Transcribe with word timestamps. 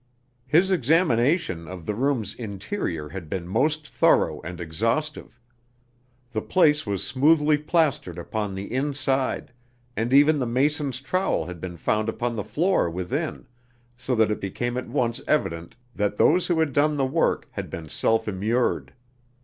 His 0.47 0.71
examination 0.71 1.67
of 1.67 1.85
the 1.85 1.93
room's 1.93 2.33
interior 2.33 3.09
had 3.09 3.29
been 3.29 3.47
most 3.47 3.87
thorough 3.87 4.41
and 4.41 4.59
exhaustive. 4.59 5.39
The 6.31 6.41
place 6.41 6.87
was 6.87 7.03
smoothly 7.05 7.59
plastered 7.59 8.17
upon 8.17 8.55
the 8.55 8.73
inside, 8.73 9.53
and 9.95 10.11
even 10.11 10.39
the 10.39 10.47
mason's 10.47 11.01
trowel 11.01 11.45
had 11.45 11.61
been 11.61 11.77
found 11.77 12.09
upon 12.09 12.35
the 12.35 12.43
floor 12.43 12.89
within, 12.89 13.45
so 13.95 14.15
that 14.15 14.31
it 14.31 14.41
became 14.41 14.75
at 14.75 14.87
once 14.87 15.21
evident 15.27 15.75
that 15.93 16.17
those 16.17 16.47
who 16.47 16.59
had 16.61 16.73
done 16.73 16.97
the 16.97 17.05
work 17.05 17.47
had 17.51 17.69
been 17.69 17.87
self 17.87 18.27
immured. 18.27 18.93